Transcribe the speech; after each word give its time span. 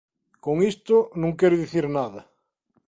Con 0.45 0.57
isto 0.71 0.95
non 1.21 1.37
quero 1.39 1.59
dicir 1.63 1.85
nada". 1.97 2.21